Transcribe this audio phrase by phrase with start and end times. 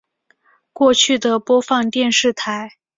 [0.73, 2.71] 过去的播放电视台